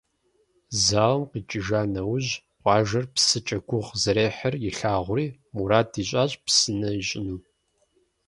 Зауэм 0.83 1.21
къикӏыжа 1.29 1.81
нэужь, 1.93 2.31
къуажэр 2.63 3.05
псыкӏэ 3.13 3.57
гугъу 3.67 3.97
зэрехьыр 4.01 4.55
илъагъури, 4.69 5.27
мурад 5.55 5.89
ищӏащ 6.01 6.31
псынэ 6.45 6.89
ищӏыну. 7.01 7.39